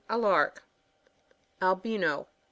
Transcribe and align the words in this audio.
A 0.09 0.17
lark. 0.17 0.63
Albino. 1.61 2.27